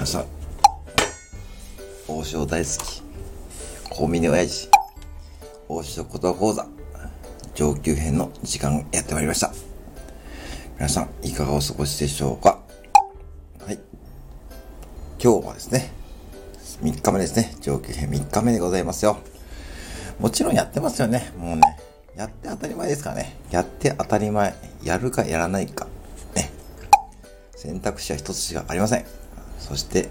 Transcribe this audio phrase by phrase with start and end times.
[0.00, 0.24] 皆さん、
[2.08, 3.02] 王将大好き、
[3.90, 4.70] コンビニ親父、
[5.68, 6.66] 王将言葉講座、
[7.54, 9.52] 上級編の時間やってまいりました。
[10.76, 12.62] 皆さん、いかがお過ごしでしょうか？
[13.62, 13.78] はい。
[15.22, 15.92] 今日はですね、
[16.80, 17.54] 3日目ですね。
[17.60, 19.18] 上級編3日目でございますよ。
[20.18, 21.30] もちろんやってますよね。
[21.36, 21.78] もうね、
[22.16, 23.36] やって当たり前ですからね。
[23.50, 24.54] やって当たり前。
[24.82, 25.86] やるかやらないか。
[26.34, 26.50] ね。
[27.54, 29.04] 選択肢は一つしかありません。
[29.60, 30.08] そして、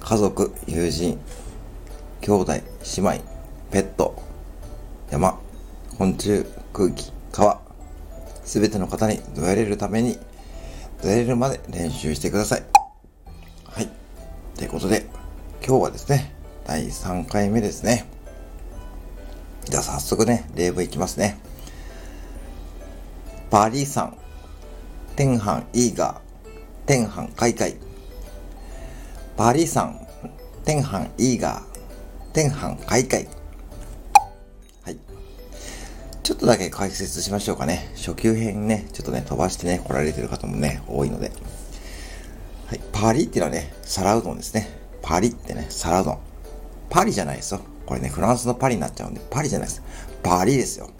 [0.00, 1.18] 家族、友人、
[2.22, 2.62] 兄弟、姉
[2.98, 3.24] 妹、
[3.70, 4.16] ペット、
[5.10, 5.38] 山、
[5.98, 7.60] 昆虫、空気、川、
[8.44, 10.18] すべての方にどやれるために、
[11.02, 12.62] どやれるまで練習してください。
[13.64, 13.88] はい。
[14.56, 15.06] ということで、
[15.66, 16.32] 今日はですね、
[16.66, 18.06] 第3回目ですね。
[19.64, 21.38] じゃあ早速ね、例文いきますね。
[23.50, 24.16] パリさん、
[25.16, 26.29] 天飯イーガー、
[26.90, 27.76] 天飯開会。
[29.36, 30.08] パリさん、
[30.64, 31.64] 天飯イーガー、
[32.32, 33.28] 天飯開会。
[34.82, 34.98] はい。
[36.24, 37.92] ちょっとだけ解説しましょうかね。
[37.94, 41.30] 初級編ね、ちょっとね、飛ばしてね、来られてる方もね、多いので。
[42.66, 42.80] はい。
[42.90, 44.68] パリっていうのはね、皿うどんですね。
[45.00, 46.18] パリってね、皿うどん。
[46.88, 47.60] パリじゃないですよ。
[47.86, 49.82] これね、フランスのパリになっちゃうんで、パリじゃないです。
[50.24, 50.90] パリですよ。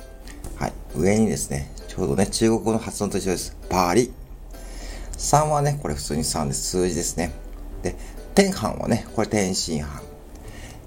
[0.55, 0.73] はい。
[0.95, 3.57] 上にですね、ちょうどね、中国語の発音と一緒です。
[3.69, 4.13] パリ。
[5.21, 6.55] 3はね、これ普通に3で。
[6.55, 7.31] 数字ですね。
[7.83, 7.95] で、
[8.35, 10.03] 天半はね、これ天津飯。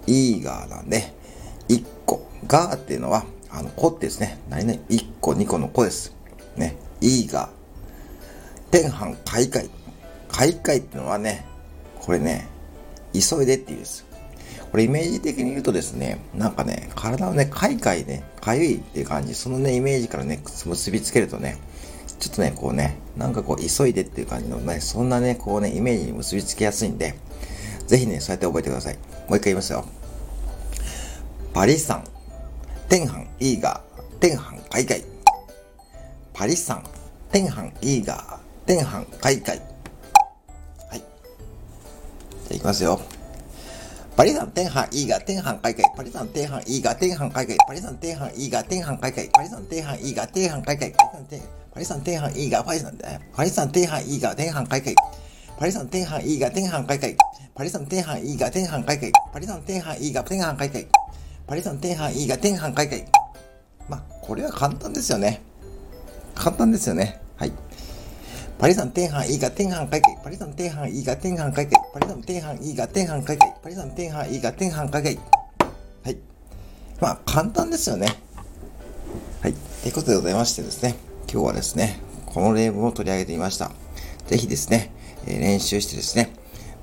[0.08, 1.14] イーガーなんで、
[1.70, 2.28] 1個。
[2.48, 4.39] ガーっていうのは、あの、子ってですね。
[4.50, 6.14] 何々、1個、2個の子です。
[6.58, 6.76] ね。
[7.00, 7.50] イーガー。
[8.72, 9.70] 天半開会。
[10.30, 11.45] 開会っていうのはね、
[12.00, 12.48] これね、
[13.14, 14.04] 急いでっていうです。
[14.71, 21.60] これイメージ的に言うとですね、なんかね、体をね、かいかいね、かゆいっていう感じ、そのね、イメージからね、結びつけるとね、
[22.23, 27.16] ちょっとね、こうね、なんかこう、急いでっていう感じのね、そんなね、こうね、イメージに結びつけやすいんで、
[27.86, 28.94] ぜひね、そうやって覚えてください。
[28.95, 29.84] もう一回言いますよ。
[31.54, 32.06] パリさん、
[32.88, 35.04] 天飯イーガー、天飯海外。
[36.33, 36.83] パリさん、
[37.30, 39.60] 天飯イーガー、天飯海外。
[40.89, 41.00] はい。
[41.00, 41.04] じゃ
[42.52, 43.02] あ、いきますよ。
[44.16, 45.84] パリ山天飯イーガ天飯開会。
[45.98, 47.58] パリ山天飯イーガ天飯開会。
[47.68, 49.30] パリ山天飯イーガ天飯開会。
[49.34, 50.94] パリ山天飯イーガ天飯開会。
[51.74, 52.92] パリ山天飯イーガパリ山
[53.34, 54.96] パリ山天飯イーガ天飯開会。
[55.58, 57.16] パリ山天飯イーガ天飯開会。
[57.56, 59.12] パリ山天飯イーガ天飯開会。
[59.34, 60.88] パリ山天飯イーガ天飯開会。
[61.48, 63.06] パリ山天飯イーガ天飯開会。
[63.90, 65.42] まあ、これは簡単ですよね。
[66.36, 67.20] 簡単ですよね。
[67.36, 67.52] はい。
[68.64, 70.18] パリ山天飯イーガ天飯開会。
[70.24, 71.82] パリ山天飯イーガ天飯開会。
[71.94, 73.54] パリ山天飯イーガ天飯開会。
[73.62, 75.20] パリ山天飯イーガ天飯開会。
[76.06, 76.18] はい。
[77.02, 78.08] まあ、簡単ですよね。
[79.42, 79.54] はい。
[79.82, 80.96] ということでございましてですね、
[81.30, 83.70] 今日はですね、この例文を取り上げてみました。
[84.28, 84.94] ぜひですね、
[85.28, 86.34] えー、練習してですね、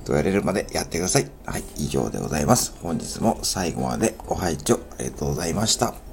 [0.04, 1.30] どうやれるまでやってください。
[1.46, 1.64] はい。
[1.78, 2.74] 以上でございます。
[2.82, 6.09] 本日も最後までご拝聴ありがとうございました。